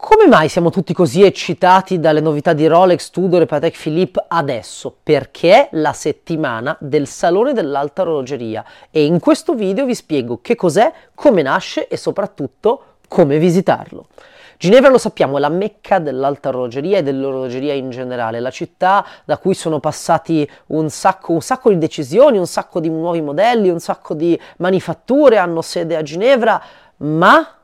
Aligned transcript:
Come 0.00 0.26
mai 0.26 0.48
siamo 0.48 0.70
tutti 0.70 0.94
così 0.94 1.22
eccitati 1.24 2.00
dalle 2.00 2.20
novità 2.20 2.54
di 2.54 2.66
Rolex, 2.66 3.10
Tudor 3.10 3.42
e 3.42 3.46
Patek 3.46 3.78
Philippe 3.78 4.24
adesso? 4.28 4.96
Perché 5.02 5.52
è 5.52 5.68
la 5.72 5.92
settimana 5.92 6.74
del 6.80 7.06
Salone 7.06 7.52
dell'Alta 7.52 8.00
Orologeria 8.00 8.64
e 8.90 9.04
in 9.04 9.20
questo 9.20 9.52
video 9.52 9.84
vi 9.84 9.94
spiego 9.94 10.40
che 10.40 10.54
cos'è, 10.54 10.90
come 11.14 11.42
nasce 11.42 11.86
e 11.86 11.98
soprattutto 11.98 12.84
come 13.08 13.38
visitarlo. 13.38 14.06
Ginevra 14.56 14.88
lo 14.88 14.96
sappiamo, 14.96 15.36
è 15.36 15.40
la 15.40 15.50
mecca 15.50 15.98
dell'alta 15.98 16.48
orologeria 16.48 16.98
e 16.98 17.02
dell'orologeria 17.02 17.74
in 17.74 17.90
generale, 17.90 18.40
la 18.40 18.50
città 18.50 19.04
da 19.26 19.36
cui 19.36 19.52
sono 19.52 19.80
passati 19.80 20.48
un 20.68 20.88
sacco, 20.88 21.32
un 21.32 21.42
sacco 21.42 21.68
di 21.68 21.76
decisioni, 21.76 22.38
un 22.38 22.46
sacco 22.46 22.80
di 22.80 22.88
nuovi 22.88 23.20
modelli, 23.20 23.68
un 23.68 23.80
sacco 23.80 24.14
di 24.14 24.38
manifatture 24.56 25.36
hanno 25.36 25.60
sede 25.60 25.94
a 25.94 26.02
Ginevra, 26.02 26.60
ma 26.98 27.59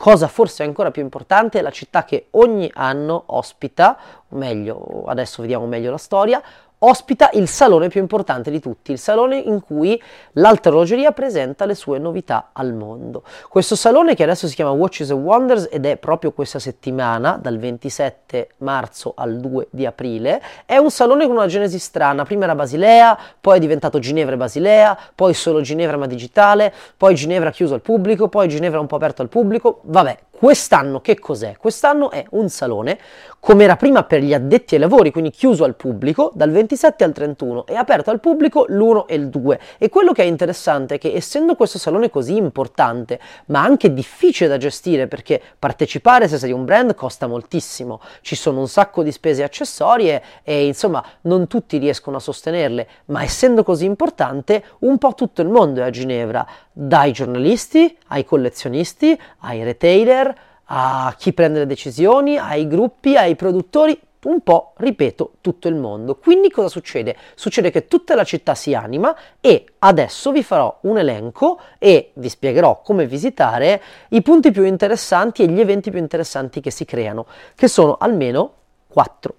cosa 0.00 0.28
forse 0.28 0.62
ancora 0.62 0.90
più 0.90 1.02
importante, 1.02 1.58
è 1.58 1.62
la 1.62 1.70
città 1.70 2.06
che 2.06 2.28
ogni 2.30 2.70
anno 2.72 3.24
ospita, 3.26 3.98
o 4.30 4.36
meglio, 4.38 5.02
adesso 5.04 5.42
vediamo 5.42 5.66
meglio 5.66 5.90
la 5.90 5.98
storia, 5.98 6.42
ospita 6.82 7.30
il 7.34 7.48
salone 7.48 7.88
più 7.88 8.00
importante 8.00 8.50
di 8.50 8.60
tutti, 8.60 8.92
il 8.92 8.98
salone 8.98 9.36
in 9.38 9.60
cui 9.60 10.00
l'alta 10.32 10.68
orologeria 10.68 11.12
presenta 11.12 11.64
le 11.64 11.74
sue 11.74 11.98
novità 11.98 12.50
al 12.52 12.72
mondo. 12.72 13.22
Questo 13.48 13.74
salone 13.74 14.14
che 14.14 14.22
adesso 14.22 14.46
si 14.46 14.54
chiama 14.54 14.70
Watches 14.70 15.10
and 15.10 15.22
Wonders 15.22 15.68
ed 15.70 15.84
è 15.84 15.96
proprio 15.96 16.32
questa 16.32 16.58
settimana, 16.58 17.38
dal 17.40 17.58
27 17.58 18.50
marzo 18.58 19.12
al 19.16 19.38
2 19.38 19.68
di 19.70 19.84
aprile, 19.84 20.40
è 20.64 20.76
un 20.76 20.90
salone 20.90 21.26
con 21.26 21.36
una 21.36 21.46
genesi 21.46 21.78
strana, 21.78 22.24
prima 22.24 22.44
era 22.44 22.54
Basilea, 22.54 23.18
poi 23.40 23.56
è 23.56 23.60
diventato 23.60 23.98
Ginevra 23.98 24.34
e 24.34 24.38
Basilea, 24.38 24.98
poi 25.14 25.34
solo 25.34 25.60
Ginevra 25.60 25.96
ma 25.96 26.06
digitale, 26.06 26.72
poi 26.96 27.14
Ginevra 27.14 27.50
chiuso 27.50 27.74
al 27.74 27.82
pubblico, 27.82 28.28
poi 28.28 28.48
Ginevra 28.48 28.80
un 28.80 28.86
po' 28.86 28.96
aperto 28.96 29.22
al 29.22 29.28
pubblico, 29.28 29.80
vabbè, 29.82 30.18
Quest'anno 30.40 31.02
che 31.02 31.18
cos'è? 31.18 31.56
Quest'anno 31.58 32.10
è 32.10 32.24
un 32.30 32.48
salone, 32.48 32.98
come 33.40 33.64
era 33.64 33.76
prima 33.76 34.04
per 34.04 34.22
gli 34.22 34.32
addetti 34.32 34.74
ai 34.74 34.80
lavori, 34.80 35.10
quindi 35.10 35.28
chiuso 35.28 35.64
al 35.64 35.74
pubblico, 35.74 36.30
dal 36.32 36.50
27 36.50 37.04
al 37.04 37.12
31 37.12 37.66
e 37.66 37.74
aperto 37.74 38.08
al 38.08 38.20
pubblico 38.20 38.64
l'1 38.66 39.04
e 39.06 39.16
il 39.16 39.28
2. 39.28 39.60
E 39.76 39.90
quello 39.90 40.12
che 40.12 40.22
è 40.22 40.24
interessante 40.24 40.94
è 40.94 40.98
che 40.98 41.12
essendo 41.14 41.56
questo 41.56 41.78
salone 41.78 42.08
così 42.08 42.36
importante, 42.36 43.20
ma 43.48 43.62
anche 43.62 43.92
difficile 43.92 44.48
da 44.48 44.56
gestire 44.56 45.08
perché 45.08 45.42
partecipare 45.58 46.26
se 46.26 46.38
sei 46.38 46.52
un 46.52 46.64
brand 46.64 46.94
costa 46.94 47.26
moltissimo, 47.26 48.00
ci 48.22 48.34
sono 48.34 48.60
un 48.60 48.68
sacco 48.68 49.02
di 49.02 49.12
spese 49.12 49.42
accessorie 49.42 50.22
e 50.42 50.64
insomma 50.64 51.04
non 51.22 51.48
tutti 51.48 51.76
riescono 51.76 52.16
a 52.16 52.20
sostenerle, 52.20 52.88
ma 53.06 53.22
essendo 53.22 53.62
così 53.62 53.84
importante 53.84 54.64
un 54.78 54.96
po' 54.96 55.12
tutto 55.12 55.42
il 55.42 55.48
mondo 55.48 55.82
è 55.82 55.84
a 55.84 55.90
Ginevra, 55.90 56.46
dai 56.72 57.12
giornalisti 57.12 57.94
ai 58.06 58.24
collezionisti, 58.24 59.20
ai 59.40 59.62
retailer, 59.62 60.29
a 60.72 61.14
chi 61.18 61.32
prende 61.32 61.60
le 61.60 61.66
decisioni, 61.66 62.36
ai 62.36 62.66
gruppi, 62.66 63.16
ai 63.16 63.34
produttori, 63.34 63.98
un 64.22 64.40
po', 64.42 64.74
ripeto, 64.76 65.32
tutto 65.40 65.66
il 65.66 65.74
mondo. 65.74 66.16
Quindi 66.16 66.50
cosa 66.50 66.68
succede? 66.68 67.16
Succede 67.34 67.70
che 67.70 67.88
tutta 67.88 68.14
la 68.14 68.24
città 68.24 68.54
si 68.54 68.74
anima 68.74 69.16
e 69.40 69.64
adesso 69.78 70.30
vi 70.30 70.42
farò 70.42 70.78
un 70.82 70.98
elenco 70.98 71.58
e 71.78 72.12
vi 72.14 72.28
spiegherò 72.28 72.82
come 72.82 73.06
visitare 73.06 73.82
i 74.10 74.22
punti 74.22 74.50
più 74.50 74.64
interessanti 74.64 75.42
e 75.42 75.48
gli 75.48 75.58
eventi 75.58 75.90
più 75.90 75.98
interessanti 75.98 76.60
che 76.60 76.70
si 76.70 76.84
creano, 76.84 77.26
che 77.56 77.66
sono 77.66 77.96
almeno 77.98 78.52
quattro. 78.86 79.34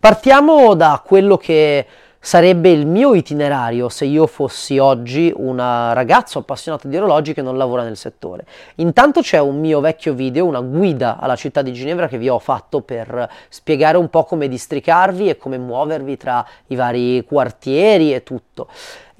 Partiamo 0.00 0.74
da 0.74 1.02
quello 1.04 1.36
che 1.36 1.86
sarebbe 2.20 2.70
il 2.70 2.86
mio 2.86 3.14
itinerario 3.14 3.88
se 3.88 4.04
io 4.04 4.26
fossi 4.26 4.78
oggi 4.78 5.32
un 5.34 5.56
ragazzo 5.56 6.40
appassionato 6.40 6.88
di 6.88 6.96
orologi 6.96 7.32
che 7.32 7.42
non 7.42 7.56
lavora 7.56 7.82
nel 7.82 7.96
settore. 7.96 8.44
Intanto 8.76 9.20
c'è 9.20 9.38
un 9.38 9.58
mio 9.60 9.80
vecchio 9.80 10.14
video, 10.14 10.44
una 10.46 10.60
guida 10.60 11.18
alla 11.18 11.36
città 11.36 11.62
di 11.62 11.72
Ginevra 11.72 12.08
che 12.08 12.18
vi 12.18 12.28
ho 12.28 12.38
fatto 12.38 12.80
per 12.80 13.30
spiegare 13.48 13.96
un 13.96 14.10
po' 14.10 14.24
come 14.24 14.48
districarvi 14.48 15.28
e 15.28 15.36
come 15.36 15.58
muovervi 15.58 16.16
tra 16.16 16.46
i 16.66 16.74
vari 16.74 17.24
quartieri 17.24 18.14
e 18.14 18.22
tutto. 18.22 18.68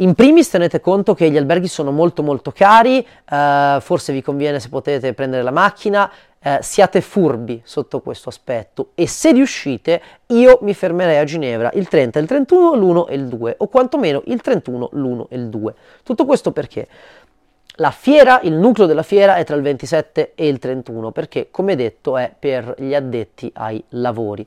In 0.01 0.15
primis 0.15 0.49
tenete 0.49 0.81
conto 0.81 1.15
che 1.15 1.28
gli 1.28 1.37
alberghi 1.37 1.67
sono 1.67 1.91
molto 1.91 2.22
molto 2.22 2.53
cari, 2.53 3.05
eh, 3.28 3.78
forse 3.81 4.12
vi 4.12 4.22
conviene 4.22 4.61
se 4.61 4.69
potete 4.69 5.12
prendere 5.12 5.43
la 5.43 5.51
macchina, 5.51 6.09
eh, 6.41 6.59
siate 6.62 7.00
furbi 7.00 7.60
sotto 7.65 8.00
questo 8.00 8.28
aspetto 8.28 8.91
e 8.94 9.09
se 9.09 9.32
riuscite 9.32 10.00
io 10.26 10.59
mi 10.62 10.75
fermerei 10.75 11.19
a 11.19 11.25
Ginevra 11.25 11.71
il 11.75 11.88
30, 11.88 12.19
il 12.19 12.26
31, 12.26 12.75
l'1 12.75 13.09
e 13.09 13.15
il 13.15 13.26
2 13.26 13.54
o 13.59 13.66
quantomeno 13.69 14.22
il 14.26 14.41
31, 14.41 14.91
l'1 14.93 15.27
e 15.28 15.37
il 15.37 15.48
2. 15.48 15.75
Tutto 16.03 16.25
questo 16.25 16.53
perché? 16.53 16.87
La 17.81 17.91
fiera, 17.91 18.41
il 18.43 18.54
nucleo 18.54 18.87
della 18.87 19.03
fiera 19.03 19.37
è 19.37 19.44
tra 19.44 19.54
il 19.54 19.62
27 19.62 20.32
e 20.34 20.48
il 20.48 20.59
31 20.59 21.12
perché 21.12 21.48
come 21.50 21.77
detto 21.77 22.16
è 22.16 22.32
per 22.37 22.75
gli 22.78 22.94
addetti 22.94 23.50
ai 23.54 23.82
lavori 23.91 24.47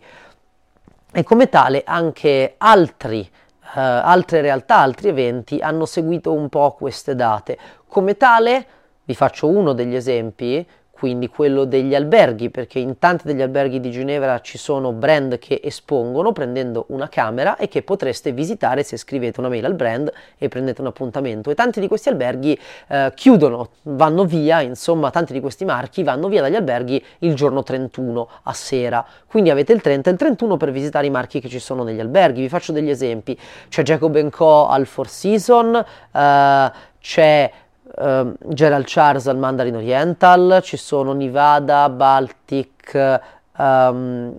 e 1.13 1.23
come 1.23 1.49
tale 1.49 1.83
anche 1.85 2.55
altri 2.57 3.29
Uh, 3.73 3.79
altre 3.79 4.41
realtà, 4.41 4.79
altri 4.79 5.07
eventi 5.07 5.59
hanno 5.59 5.85
seguito 5.85 6.33
un 6.33 6.49
po' 6.49 6.73
queste 6.73 7.15
date. 7.15 7.57
Come 7.87 8.17
tale, 8.17 8.65
vi 9.05 9.15
faccio 9.15 9.47
uno 9.47 9.71
degli 9.71 9.95
esempi, 9.95 10.67
quindi 11.01 11.29
quello 11.29 11.65
degli 11.65 11.95
alberghi, 11.95 12.51
perché 12.51 12.77
in 12.77 12.99
tanti 12.99 13.25
degli 13.25 13.41
alberghi 13.41 13.79
di 13.79 13.89
Ginevra 13.89 14.39
ci 14.41 14.59
sono 14.59 14.91
brand 14.91 15.39
che 15.39 15.59
espongono 15.63 16.31
prendendo 16.31 16.85
una 16.89 17.09
camera 17.09 17.57
e 17.57 17.67
che 17.67 17.81
potreste 17.81 18.31
visitare 18.33 18.83
se 18.83 18.97
scrivete 18.97 19.39
una 19.39 19.49
mail 19.49 19.65
al 19.65 19.73
brand 19.73 20.13
e 20.37 20.47
prendete 20.47 20.79
un 20.79 20.85
appuntamento. 20.85 21.49
E 21.49 21.55
tanti 21.55 21.79
di 21.79 21.87
questi 21.87 22.09
alberghi 22.09 22.55
eh, 22.89 23.11
chiudono, 23.15 23.69
vanno 23.81 24.25
via, 24.25 24.61
insomma, 24.61 25.09
tanti 25.09 25.33
di 25.33 25.39
questi 25.39 25.65
marchi 25.65 26.03
vanno 26.03 26.27
via 26.27 26.41
dagli 26.41 26.53
alberghi 26.55 27.03
il 27.19 27.33
giorno 27.33 27.63
31 27.63 28.29
a 28.43 28.53
sera. 28.53 29.03
Quindi 29.25 29.49
avete 29.49 29.73
il 29.73 29.81
30 29.81 30.07
e 30.07 30.13
il 30.13 30.19
31 30.19 30.57
per 30.57 30.69
visitare 30.69 31.07
i 31.07 31.09
marchi 31.09 31.39
che 31.39 31.49
ci 31.49 31.57
sono 31.57 31.81
negli 31.81 31.99
alberghi. 31.99 32.41
Vi 32.41 32.49
faccio 32.49 32.73
degli 32.73 32.91
esempi. 32.91 33.35
C'è 33.69 33.81
Jacob 33.81 34.29
Co 34.29 34.67
al 34.67 34.85
Four 34.85 35.07
Seasons, 35.07 35.83
eh, 36.11 36.71
c'è 37.01 37.51
uh, 37.97 38.33
Gerald 38.53 38.85
Charles 38.85 39.27
al 39.27 39.37
Mandarin 39.37 39.75
Oriental, 39.75 40.59
ci 40.63 40.77
sono 40.77 41.13
Nivada, 41.13 41.89
Baltic 41.89 43.19
um, 43.57 44.33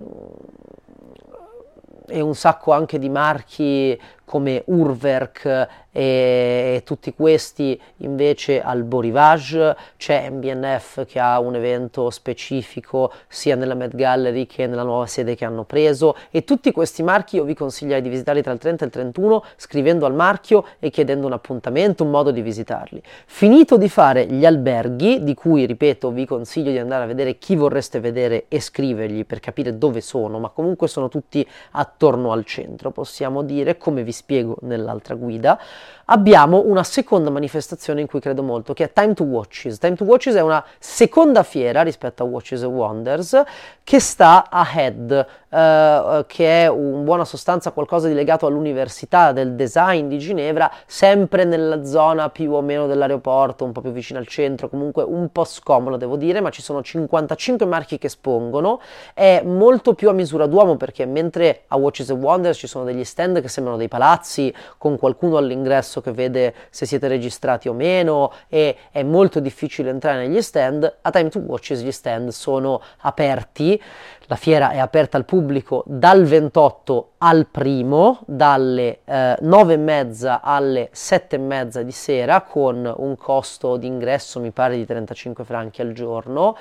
e 2.06 2.20
un 2.20 2.34
sacco 2.34 2.72
anche 2.72 2.98
di 2.98 3.08
marchi 3.08 3.98
come 4.32 4.62
Urwerk 4.64 5.68
e, 5.92 6.80
tutti 6.86 7.12
questi 7.12 7.78
invece 7.98 8.62
al 8.62 8.82
Borivage, 8.82 9.76
c'è 9.98 10.30
MBNF 10.30 11.04
che 11.04 11.20
ha 11.20 11.38
un 11.38 11.54
evento 11.54 12.08
specifico 12.08 13.12
sia 13.28 13.56
nella 13.56 13.74
Met 13.74 13.94
Gallery 13.94 14.46
che 14.46 14.66
nella 14.66 14.84
nuova 14.84 15.06
sede 15.06 15.34
che 15.34 15.44
hanno 15.44 15.64
preso 15.64 16.16
e 16.30 16.44
tutti 16.44 16.72
questi 16.72 17.02
marchi 17.02 17.36
io 17.36 17.44
vi 17.44 17.54
consiglierei 17.54 18.00
di 18.00 18.08
visitarli 18.08 18.40
tra 18.40 18.52
il 18.52 18.58
30 18.58 18.84
e 18.84 18.86
il 18.86 18.92
31 18.92 19.44
scrivendo 19.56 20.06
al 20.06 20.14
marchio 20.14 20.64
e 20.78 20.88
chiedendo 20.88 21.26
un 21.26 21.34
appuntamento, 21.34 22.02
un 22.02 22.10
modo 22.10 22.30
di 22.30 22.40
visitarli. 22.40 23.02
Finito 23.26 23.76
di 23.76 23.90
fare 23.90 24.24
gli 24.24 24.46
alberghi, 24.46 25.22
di 25.22 25.34
cui 25.34 25.66
ripeto 25.66 26.10
vi 26.10 26.24
consiglio 26.24 26.70
di 26.70 26.78
andare 26.78 27.04
a 27.04 27.06
vedere 27.06 27.36
chi 27.36 27.54
vorreste 27.54 28.00
vedere 28.00 28.46
e 28.48 28.60
scrivergli 28.60 29.26
per 29.26 29.40
capire 29.40 29.76
dove 29.76 30.00
sono, 30.00 30.38
ma 30.38 30.48
comunque 30.48 30.88
sono 30.88 31.10
tutti 31.10 31.46
attorno 31.72 32.32
al 32.32 32.46
centro, 32.46 32.92
possiamo 32.92 33.42
dire 33.42 33.76
come 33.76 34.02
vi 34.02 34.12
spiego 34.22 34.56
nell'altra 34.60 35.16
guida, 35.16 35.58
abbiamo 36.06 36.62
una 36.64 36.84
seconda 36.84 37.30
manifestazione 37.30 38.00
in 38.00 38.06
cui 38.06 38.20
credo 38.20 38.42
molto, 38.42 38.72
che 38.72 38.84
è 38.84 38.92
Time 38.92 39.14
to 39.14 39.24
Watches. 39.24 39.78
Time 39.78 39.96
to 39.96 40.04
Watches 40.04 40.34
è 40.34 40.40
una 40.40 40.64
seconda 40.78 41.42
fiera 41.42 41.82
rispetto 41.82 42.22
a 42.22 42.26
Watches 42.26 42.62
and 42.62 42.72
Wonders 42.72 43.42
che 43.84 43.98
sta 43.98 44.48
a 44.48 44.66
Head, 44.74 45.26
eh, 45.48 46.24
che 46.28 46.64
è 46.64 46.70
in 46.70 47.02
buona 47.04 47.24
sostanza 47.24 47.72
qualcosa 47.72 48.06
di 48.06 48.14
legato 48.14 48.46
all'università 48.46 49.32
del 49.32 49.54
design 49.54 50.06
di 50.06 50.18
Ginevra, 50.18 50.70
sempre 50.86 51.44
nella 51.44 51.84
zona 51.84 52.30
più 52.30 52.52
o 52.52 52.60
meno 52.60 52.86
dell'aeroporto, 52.86 53.64
un 53.64 53.72
po' 53.72 53.80
più 53.80 53.90
vicino 53.90 54.20
al 54.20 54.28
centro, 54.28 54.68
comunque 54.68 55.02
un 55.02 55.30
po' 55.32 55.44
scomodo 55.44 55.96
devo 55.96 56.16
dire, 56.16 56.40
ma 56.40 56.50
ci 56.50 56.62
sono 56.62 56.82
55 56.82 57.66
marchi 57.66 57.98
che 57.98 58.06
espongono, 58.06 58.80
è 59.14 59.42
molto 59.44 59.94
più 59.94 60.08
a 60.08 60.12
misura 60.12 60.46
d'uomo 60.46 60.76
perché 60.76 61.06
mentre 61.06 61.62
a 61.68 61.76
Watches 61.76 62.10
and 62.10 62.22
Wonders 62.22 62.58
ci 62.58 62.68
sono 62.68 62.84
degli 62.84 63.04
stand 63.04 63.40
che 63.40 63.48
sembrano 63.48 63.78
dei 63.78 63.88
palazzi 63.88 64.01
con 64.78 64.98
qualcuno 64.98 65.36
all'ingresso 65.36 66.00
che 66.00 66.12
vede 66.12 66.54
se 66.70 66.86
siete 66.86 67.08
registrati 67.08 67.68
o 67.68 67.72
meno 67.72 68.32
e 68.48 68.76
è 68.90 69.02
molto 69.02 69.40
difficile 69.40 69.90
entrare 69.90 70.26
negli 70.26 70.42
stand, 70.42 70.98
a 71.00 71.10
Time 71.10 71.28
to 71.28 71.38
Watches 71.38 71.82
gli 71.82 71.92
stand 71.92 72.30
sono 72.30 72.80
aperti, 73.00 73.80
la 74.26 74.36
fiera 74.36 74.70
è 74.70 74.78
aperta 74.78 75.16
al 75.16 75.24
pubblico 75.24 75.84
dal 75.86 76.24
28 76.24 77.10
al 77.18 77.46
primo, 77.46 78.20
dalle 78.26 79.00
eh, 79.04 79.36
9 79.40 79.72
e 79.74 79.76
mezza 79.76 80.40
alle 80.40 80.88
7 80.90 81.36
e 81.36 81.38
mezza 81.38 81.82
di 81.82 81.92
sera 81.92 82.40
con 82.42 82.92
un 82.96 83.16
costo 83.16 83.76
d'ingresso 83.76 84.40
mi 84.40 84.50
pare 84.50 84.76
di 84.76 84.86
35 84.86 85.44
franchi 85.44 85.80
al 85.80 85.92
giorno 85.92 86.56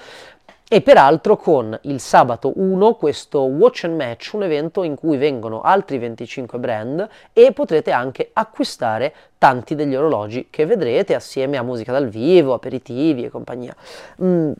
e 0.73 0.79
peraltro 0.79 1.35
con 1.35 1.77
il 1.81 1.99
sabato 1.99 2.53
1 2.55 2.93
questo 2.93 3.41
Watch 3.41 3.83
and 3.83 3.97
Match, 3.97 4.29
un 4.31 4.43
evento 4.43 4.83
in 4.83 4.95
cui 4.95 5.17
vengono 5.17 5.59
altri 5.59 5.97
25 5.97 6.59
brand 6.59 7.09
e 7.33 7.51
potrete 7.51 7.91
anche 7.91 8.29
acquistare 8.31 9.13
tanti 9.37 9.75
degli 9.75 9.93
orologi 9.93 10.47
che 10.49 10.65
vedrete 10.65 11.13
assieme 11.13 11.57
a 11.57 11.61
musica 11.61 11.91
dal 11.91 12.07
vivo, 12.07 12.53
aperitivi 12.53 13.25
e 13.25 13.29
compagnia. 13.29 13.75
Mm 14.23 14.51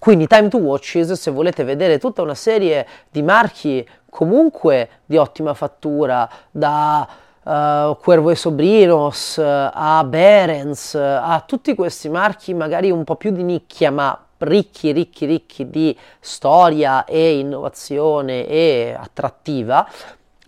Quindi 0.00 0.26
Time 0.26 0.48
to 0.48 0.58
Watches, 0.58 1.12
se 1.12 1.30
volete 1.30 1.62
vedere 1.62 1.98
tutta 1.98 2.22
una 2.22 2.34
serie 2.34 2.84
di 3.08 3.22
marchi 3.22 3.88
comunque 4.10 4.88
di 5.04 5.16
ottima 5.16 5.54
fattura, 5.54 6.28
da 6.50 7.06
uh, 7.40 7.96
Cuervo 8.00 8.30
e 8.30 8.34
Sobrinos 8.34 9.36
uh, 9.36 9.70
a 9.72 10.02
Berens, 10.02 10.94
uh, 10.94 10.98
a 10.98 11.44
tutti 11.46 11.72
questi 11.76 12.08
marchi 12.08 12.52
magari 12.52 12.90
un 12.90 13.04
po' 13.04 13.14
più 13.14 13.30
di 13.30 13.44
nicchia, 13.44 13.92
ma 13.92 14.25
ricchi, 14.38 14.92
ricchi, 14.92 15.26
ricchi 15.26 15.68
di 15.68 15.96
storia 16.20 17.04
e 17.04 17.38
innovazione 17.38 18.46
e 18.46 18.94
attrattiva, 18.98 19.88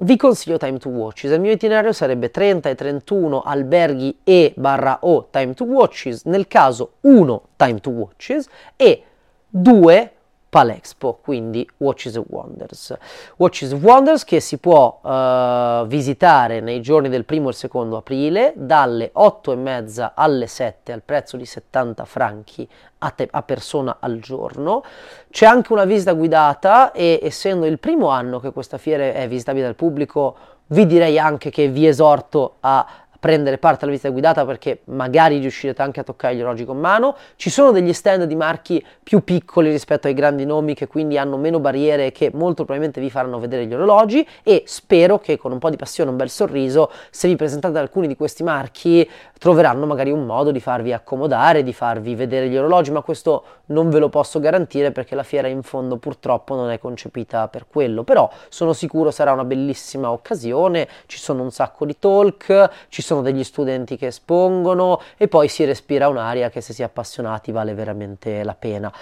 vi 0.01 0.17
consiglio 0.17 0.59
Time 0.59 0.79
to 0.79 0.89
Watches. 0.91 1.33
Il 1.33 1.41
mio 1.41 1.53
itinerario 1.53 1.93
sarebbe 1.93 2.31
30 2.31 2.69
e 2.69 2.75
31 2.75 3.41
alberghi 3.41 4.19
e 4.23 4.53
barra 4.57 4.99
o 5.03 5.29
Time 5.31 5.55
to 5.55 5.65
Watches, 5.65 6.25
nel 6.25 6.47
caso 6.47 6.93
1 7.01 7.43
Time 7.57 7.81
to 7.81 7.91
Watches 7.91 8.49
e 8.77 9.03
2 9.49 10.13
Palexpo, 10.49 11.19
quindi 11.21 11.69
Watches 11.79 12.21
Wonders. 12.29 12.97
Watches 13.37 13.73
Wonders 13.73 14.25
che 14.25 14.41
si 14.41 14.59
può 14.59 15.01
uh, 15.03 15.87
visitare 15.87 16.61
nei 16.61 16.81
giorni 16.81 17.09
del 17.09 17.25
primo 17.25 17.51
e 17.51 17.53
secondo 17.53 17.99
aprile 17.99 18.55
dalle 18.57 19.11
8 19.13 19.53
e 19.53 19.57
mezza 19.57 20.13
alle 20.15 20.47
7 20.47 20.93
al 20.93 21.03
prezzo 21.03 21.37
di 21.37 21.45
70 21.45 22.05
franchi 22.07 22.67
a, 22.99 23.11
te- 23.11 23.29
a 23.31 23.43
persona 23.43 23.99
al 24.01 24.21
giorno. 24.21 24.83
C'è 25.31 25.45
anche 25.45 25.73
una 25.73 25.85
visita 25.85 26.15
guidata 26.15 26.93
e 26.93 27.21
essendo 27.23 27.67
il 27.67 27.79
primo 27.79 28.09
anno 28.09 28.41
che 28.41 28.53
questa 28.53 28.79
fiera 28.79 29.13
è 29.13 29.29
visitabile 29.29 29.67
dal 29.67 29.75
pubblico, 29.75 30.37
vi 30.69 30.87
direi 30.87 31.19
anche 31.19 31.51
che 31.51 31.69
vi 31.69 31.87
esorto 31.87 32.57
a 32.61 32.87
prendere 33.19 33.59
parte 33.59 33.85
alla 33.85 33.93
visita 33.93 34.11
guidata 34.11 34.45
perché 34.45 34.81
magari 34.85 35.39
riuscirete 35.39 35.83
anche 35.83 36.01
a 36.01 36.05
toccare 36.05 36.37
gli 36.37 36.41
orologi 36.41 36.65
con 36.65 36.79
mano. 36.79 37.17
Ci 37.37 37.51
sono 37.51 37.73
degli 37.73 37.93
stand 37.93 38.25
di 38.25 38.37
marchi 38.37 38.85
più 39.03 39.25
piccoli 39.25 39.71
rispetto 39.71 40.07
ai 40.07 40.15
grandi 40.15 40.45
nomi 40.45 40.75
che 40.75 40.87
quindi 40.87 41.19
hanno 41.19 41.37
meno 41.37 41.59
barriere 41.59 42.07
e 42.07 42.13
che 42.13 42.31
molto 42.33 42.65
probabilmente 42.65 43.01
vi 43.01 43.11
faranno 43.11 43.39
vedere 43.39 43.67
gli 43.67 43.75
orologi 43.75 44.27
e 44.43 44.63
spero 44.67 45.19
che 45.19 45.37
con 45.37 45.53
un 45.53 45.59
po' 45.59 45.71
di 45.71 45.77
passione 45.77 46.11
e 46.11 46.13
un 46.13 46.19
bel 46.19 46.31
sorriso, 46.31 46.91
se 47.11 47.29
vi 47.29 47.37
presentate 47.37 47.79
alcuni 47.79 48.07
di 48.07 48.17
questi 48.17 48.43
marchi, 48.43 49.09
troveranno 49.39 49.87
magari 49.87 50.11
un 50.11 50.27
modo 50.27 50.51
di 50.51 50.61
farvi 50.61 50.93
accomodare, 50.93 51.63
di 51.63 51.73
farvi 51.73 52.15
vedere 52.15 52.49
gli 52.49 52.57
orologi, 52.57 52.91
ma 52.91 53.03
questo 53.03 53.45
non 53.67 53.91
ve 53.91 53.99
lo 53.99 54.09
posso 54.09 54.41
garantire 54.41 54.93
perché 54.93 55.15
la 55.15 55.23
fiera 55.23 55.49
in 55.49 55.63
fondo 55.63 55.97
purtroppo 55.97 56.55
non 56.55 56.71
è 56.71 56.79
concepita 56.79 57.49
per 57.49 57.67
quello, 57.69 58.03
però 58.03 58.31
sono 58.49 58.73
sicuro 58.73 59.11
sarà 59.11 59.33
una 59.33 59.45
bellissima 59.45 60.11
occasione, 60.11 60.89
ci 61.07 61.19
sono 61.19 61.43
un 61.43 61.51
sacco 61.51 61.85
di 61.85 61.99
talk, 61.99 62.71
ci 62.89 63.03
degli 63.23 63.45
studenti 63.45 63.97
che 63.97 64.07
espongono 64.09 65.01
e 65.17 65.29
poi 65.29 65.49
si 65.49 65.65
respira 65.65 66.09
un'aria 66.09 66.51
che 66.51 66.61
se 66.61 66.73
si 66.73 66.83
è 66.83 66.85
appassionati 66.85 67.51
vale 67.51 67.75
veramente 67.75 68.45
la 68.45 68.55
pena. 68.55 68.93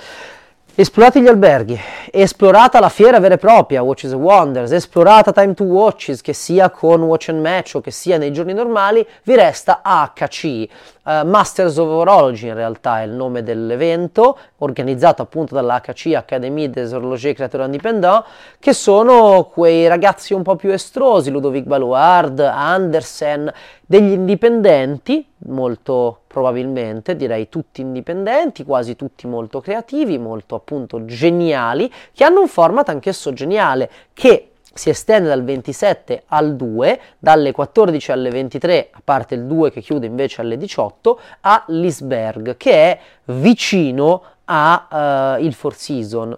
Esplorate 0.78 1.22
gli 1.22 1.26
alberghi, 1.26 1.80
esplorata 2.10 2.80
la 2.80 2.90
fiera 2.90 3.18
vera 3.18 3.36
e 3.36 3.38
propria, 3.38 3.80
Watches 3.80 4.12
and 4.12 4.20
Wonders, 4.20 4.72
esplorata 4.72 5.32
Time 5.32 5.54
to 5.54 5.64
Watches, 5.64 6.20
che 6.20 6.34
sia 6.34 6.68
con 6.68 7.00
Watch 7.00 7.30
and 7.30 7.40
Match 7.40 7.76
o 7.76 7.80
che 7.80 7.90
sia 7.90 8.18
nei 8.18 8.30
giorni 8.30 8.52
normali, 8.52 9.06
vi 9.22 9.34
resta 9.36 9.80
HC, 9.82 10.68
uh, 11.04 11.26
Masters 11.26 11.78
of 11.78 11.88
Horology 11.88 12.48
in 12.48 12.54
realtà 12.54 13.00
è 13.00 13.04
il 13.04 13.12
nome 13.12 13.42
dell'evento, 13.42 14.36
organizzato 14.58 15.22
appunto 15.22 15.54
dalla 15.54 15.80
HC 15.80 16.12
Académie 16.14 16.68
des 16.68 16.92
Horlogers 16.92 17.34
Créateurs 17.34 17.64
Indépendants, 17.64 18.28
che 18.58 18.74
sono 18.74 19.44
quei 19.50 19.88
ragazzi 19.88 20.34
un 20.34 20.42
po' 20.42 20.56
più 20.56 20.70
estrosi, 20.72 21.30
Ludovic 21.30 21.64
Baluard, 21.64 22.38
Andersen, 22.38 23.50
degli 23.80 24.10
indipendenti, 24.12 25.26
molto 25.38 26.20
probabilmente, 26.26 27.16
direi 27.16 27.48
tutti 27.48 27.80
indipendenti, 27.80 28.64
quasi 28.64 28.96
tutti 28.96 29.26
molto 29.26 29.60
creativi, 29.60 30.18
molto 30.18 30.54
appunto 30.54 31.04
geniali, 31.04 31.92
che 32.12 32.24
hanno 32.24 32.40
un 32.40 32.48
format 32.48 32.88
anch'esso 32.88 33.32
geniale, 33.32 33.90
che 34.12 34.50
si 34.76 34.90
estende 34.90 35.28
dal 35.28 35.42
27 35.42 36.24
al 36.26 36.54
2, 36.54 37.00
dalle 37.18 37.52
14 37.52 38.12
alle 38.12 38.30
23, 38.30 38.90
a 38.92 39.00
parte 39.02 39.34
il 39.34 39.44
2 39.44 39.70
che 39.70 39.80
chiude 39.80 40.06
invece 40.06 40.42
alle 40.42 40.56
18, 40.58 41.20
a 41.40 41.64
Lisberg, 41.68 42.56
che 42.56 42.72
è 42.72 42.98
vicino 43.24 44.22
al 44.44 45.38
uh, 45.40 45.50
Four 45.52 45.74
Season. 45.74 46.36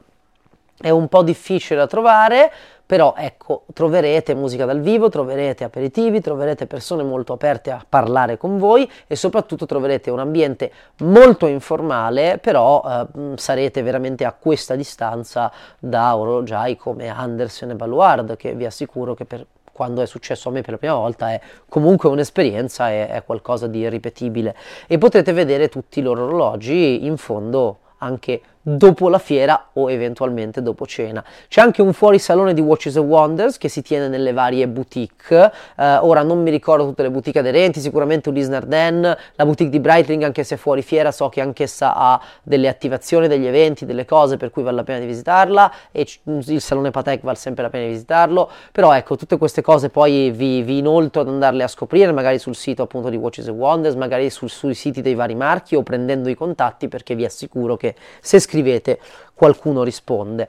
È 0.81 0.91
un 0.91 1.09
po' 1.09 1.23
difficile 1.23 1.81
da 1.81 1.87
trovare, 1.87 2.53
però 2.89 3.15
ecco, 3.17 3.65
troverete 3.75 4.35
musica 4.35 4.65
dal 4.65 4.81
vivo, 4.81 5.11
troverete 5.11 5.63
aperitivi, 5.63 6.23
troverete 6.23 6.67
persone 6.67 7.03
molto 7.03 7.35
aperte 7.35 7.71
a 7.71 7.85
parlare 7.87 8.39
con 8.39 8.57
voi 8.57 8.91
e 9.07 9.15
soprattutto 9.15 9.67
troverete 9.67 10.11
un 10.11 10.21
ambiente 10.21 10.73
molto 11.01 11.47
informale, 11.47 12.39
però 12.39 12.83
eh, 12.83 13.37
sarete 13.37 13.83
veramente 13.83 14.25
a 14.25 14.33
questa 14.33 14.75
distanza 14.75 15.53
da 15.79 16.17
orologiai 16.17 16.77
come 16.77 17.09
Anderson 17.09 17.71
e 17.71 17.75
Baluard, 17.75 18.37
che 18.37 18.55
vi 18.55 18.65
assicuro 18.65 19.13
che 19.13 19.27
per 19.27 19.45
quando 19.71 20.01
è 20.01 20.07
successo 20.07 20.49
a 20.49 20.53
me 20.53 20.63
per 20.63 20.73
la 20.73 20.79
prima 20.79 20.95
volta 20.95 21.31
è 21.31 21.41
comunque 21.69 22.09
un'esperienza, 22.09 22.89
è, 22.89 23.11
è 23.11 23.23
qualcosa 23.23 23.67
di 23.67 23.79
irripetibile 23.81 24.57
e 24.87 24.99
potrete 24.99 25.33
vedere 25.33 25.69
tutti 25.69 26.01
i 26.01 26.03
loro 26.03 26.25
orologi 26.25 27.05
in 27.05 27.17
fondo 27.17 27.79
anche 27.99 28.41
dopo 28.77 29.09
la 29.09 29.19
fiera 29.19 29.69
o 29.75 29.91
eventualmente 29.91 30.61
dopo 30.61 30.87
cena. 30.87 31.25
C'è 31.49 31.61
anche 31.61 31.81
un 31.81 31.93
fuorisalone 31.93 32.53
di 32.53 32.61
Watches 32.61 32.97
and 32.97 33.09
Wonders 33.09 33.57
che 33.57 33.69
si 33.69 33.81
tiene 33.83 34.09
nelle 34.09 34.33
varie 34.33 34.69
boutique. 34.69 35.51
Uh, 35.77 35.83
ora 36.01 36.23
non 36.23 36.43
mi 36.43 36.51
ricordo 36.51 36.85
tutte 36.85 37.03
le 37.03 37.11
boutique 37.11 37.41
aderenti, 37.41 37.81
sicuramente 37.81 38.29
Ulysse 38.29 38.51
Nardin, 38.51 39.17
la 39.35 39.45
boutique 39.45 39.71
di 39.71 39.81
Breitling, 39.81 40.23
anche 40.23 40.45
se 40.45 40.57
fuori 40.57 40.83
fiera, 40.83 41.13
so 41.13 41.29
che 41.29 41.41
anch'essa 41.41 41.95
ha 41.95 42.21
delle 42.43 42.69
attivazioni, 42.69 43.27
degli 43.27 43.47
eventi, 43.47 43.87
delle 43.87 44.05
cose 44.05 44.37
per 44.37 44.51
cui 44.51 44.63
vale 44.63 44.77
la 44.77 44.85
pena 44.85 44.99
di 44.99 45.07
visitarla 45.07 45.73
e 45.91 46.07
il 46.25 46.61
salone 46.61 46.91
Patek 46.91 47.23
vale 47.23 47.37
sempre 47.37 47.63
la 47.63 47.71
pena 47.71 47.87
di 47.87 47.93
visitarlo. 47.93 48.51
Però 48.71 48.95
ecco, 48.95 49.17
tutte 49.17 49.39
queste 49.39 49.63
cose 49.63 49.89
poi 49.89 50.31
vi, 50.31 50.63
vi 50.63 50.79
inoltro 50.79 51.23
ad 51.23 51.29
andarle 51.29 51.63
a 51.63 51.69
scoprire, 51.69 52.13
magari 52.13 52.39
sul 52.39 52.55
sito 52.55 52.83
appunto 52.83 53.09
di 53.09 53.17
Watches 53.17 53.49
and 53.49 53.59
Wonders, 53.59 53.95
magari 53.95 54.29
sul, 54.29 54.51
sui 54.51 54.75
siti 54.75 55.01
dei 55.01 55.15
vari 55.15 55.35
marchi 55.35 55.75
o 55.75 55.83
prendendo 55.83 56.29
i 56.29 56.35
contatti 56.35 56.89
perché 56.89 57.15
vi 57.15 57.25
assicuro 57.25 57.77
che 57.77 57.95
se 58.21 58.39
scrivete 58.39 58.58
scrivete 58.59 58.99
qualcuno 59.35 59.85
risponde. 59.85 60.49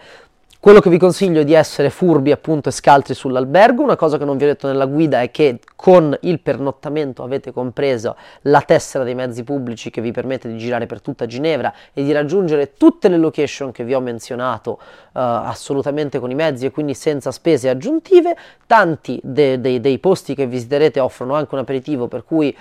Quello 0.61 0.81
che 0.81 0.89
vi 0.89 0.97
consiglio 0.97 1.39
è 1.39 1.45
di 1.45 1.53
essere 1.53 1.89
furbi 1.89 2.33
appunto 2.33 2.67
e 2.67 2.73
scaltri 2.73 3.13
sull'albergo, 3.13 3.81
una 3.81 3.95
cosa 3.95 4.17
che 4.17 4.25
non 4.25 4.35
vi 4.35 4.43
ho 4.43 4.47
detto 4.47 4.67
nella 4.67 4.87
guida 4.87 5.21
è 5.21 5.31
che 5.31 5.59
con 5.77 6.17
il 6.23 6.41
pernottamento 6.41 7.23
avete 7.23 7.53
compreso 7.53 8.17
la 8.41 8.59
tessera 8.59 9.05
dei 9.05 9.15
mezzi 9.15 9.45
pubblici 9.45 9.89
che 9.89 10.01
vi 10.01 10.11
permette 10.11 10.49
di 10.49 10.57
girare 10.57 10.85
per 10.85 10.99
tutta 10.99 11.27
Ginevra 11.27 11.73
e 11.93 12.03
di 12.03 12.11
raggiungere 12.11 12.73
tutte 12.73 13.07
le 13.07 13.15
location 13.15 13.71
che 13.71 13.85
vi 13.85 13.93
ho 13.93 14.01
menzionato 14.01 14.71
uh, 14.71 14.79
assolutamente 15.13 16.19
con 16.19 16.29
i 16.29 16.35
mezzi 16.35 16.65
e 16.65 16.71
quindi 16.71 16.93
senza 16.93 17.31
spese 17.31 17.69
aggiuntive, 17.69 18.35
tanti 18.67 19.17
de- 19.23 19.61
de- 19.61 19.79
dei 19.79 19.99
posti 19.99 20.35
che 20.35 20.45
visiterete 20.45 20.99
offrono 20.99 21.35
anche 21.35 21.55
un 21.55 21.61
aperitivo 21.61 22.09
per 22.09 22.25
cui 22.25 22.53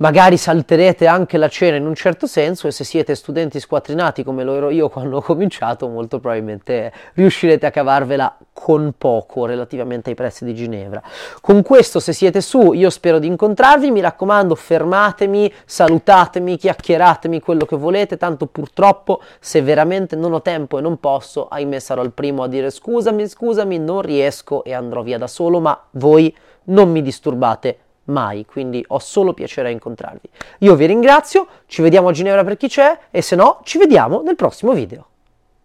magari 0.00 0.36
salterete 0.36 1.06
anche 1.06 1.36
la 1.36 1.48
cena 1.48 1.76
in 1.76 1.86
un 1.86 1.94
certo 1.94 2.26
senso 2.26 2.66
e 2.66 2.70
se 2.70 2.84
siete 2.84 3.14
studenti 3.14 3.60
squattrinati 3.60 4.24
come 4.24 4.44
lo 4.44 4.54
ero 4.54 4.70
io 4.70 4.88
quando 4.88 5.18
ho 5.18 5.22
cominciato 5.22 5.88
molto 5.88 6.18
probabilmente 6.20 6.92
riuscirete 7.14 7.66
a 7.66 7.70
cavarvela 7.70 8.36
con 8.52 8.94
poco 8.96 9.46
relativamente 9.46 10.10
ai 10.10 10.16
prezzi 10.16 10.44
di 10.44 10.54
Ginevra. 10.54 11.02
Con 11.40 11.62
questo 11.62 11.98
se 11.98 12.12
siete 12.12 12.40
su 12.40 12.72
io 12.72 12.90
spero 12.90 13.18
di 13.18 13.26
incontrarvi, 13.26 13.90
mi 13.90 14.00
raccomando 14.00 14.54
fermatemi, 14.54 15.52
salutatemi, 15.64 16.56
chiacchieratemi 16.56 17.40
quello 17.40 17.64
che 17.64 17.76
volete, 17.76 18.16
tanto 18.16 18.46
purtroppo 18.46 19.22
se 19.38 19.62
veramente 19.62 20.14
non 20.16 20.32
ho 20.32 20.42
tempo 20.42 20.78
e 20.78 20.82
non 20.82 20.98
posso, 20.98 21.48
ahimè 21.48 21.78
sarò 21.78 22.02
il 22.02 22.12
primo 22.12 22.42
a 22.42 22.48
dire 22.48 22.70
scusami, 22.70 23.26
scusami, 23.26 23.78
non 23.78 24.02
riesco 24.02 24.62
e 24.64 24.74
andrò 24.74 25.02
via 25.02 25.18
da 25.18 25.26
solo, 25.26 25.60
ma 25.60 25.78
voi 25.92 26.34
non 26.64 26.90
mi 26.90 27.00
disturbate 27.00 27.78
mai, 28.10 28.44
quindi 28.44 28.84
ho 28.88 28.98
solo 28.98 29.32
piacere 29.32 29.68
a 29.68 29.72
incontrarvi. 29.72 30.28
Io 30.58 30.74
vi 30.74 30.86
ringrazio, 30.86 31.46
ci 31.66 31.80
vediamo 31.82 32.08
a 32.08 32.12
Ginevra 32.12 32.44
per 32.44 32.56
chi 32.56 32.68
c'è 32.68 32.98
e 33.10 33.22
se 33.22 33.36
no 33.36 33.60
ci 33.64 33.78
vediamo 33.78 34.20
nel 34.22 34.36
prossimo 34.36 34.72
video. 34.72 35.09